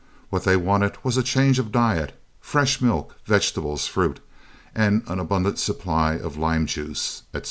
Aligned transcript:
What 0.31 0.45
they 0.45 0.57
wanted 0.57 0.97
was 1.03 1.15
a 1.15 1.21
change 1.21 1.59
of 1.59 1.71
diet 1.71 2.19
fresh 2.39 2.81
milk, 2.81 3.17
vegetables, 3.25 3.85
fruit, 3.85 4.19
and 4.73 5.03
an 5.05 5.19
abundant 5.19 5.59
supply 5.59 6.15
of 6.15 6.37
lime 6.37 6.65
juice, 6.65 7.21
etc. 7.35 7.39